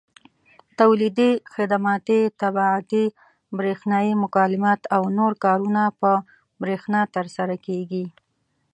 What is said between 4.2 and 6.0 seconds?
مکالمات او نور کارونه